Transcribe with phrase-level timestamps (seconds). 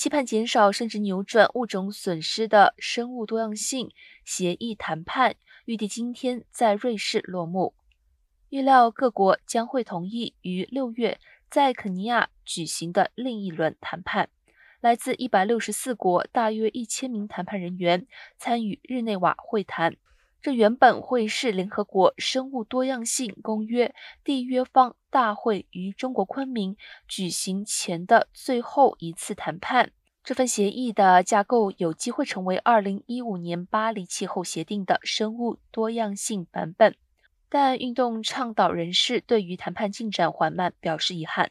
[0.00, 3.90] 期盼减少甚至扭转物种损失的生物多样性
[4.24, 7.74] 协议谈判预计今天在瑞士落幕。
[8.48, 14.30] 预料各国将会同意于六月在肯尼亚举行的另一轮谈判。
[14.80, 18.06] 来自一百六十四国，大约一千名谈判人员
[18.38, 19.98] 参与日内瓦会谈。
[20.42, 23.94] 这原本会是联合国生物多样性公约
[24.24, 26.76] 缔约方大会于中国昆明
[27.06, 29.92] 举行前的最后一次谈判。
[30.24, 36.96] 这份协议的架构有机会成为二零一五年巴黎气候协定的生物多样性版本。
[37.50, 41.50] 但运动倡导人士对于谈判进展缓慢表示遗憾。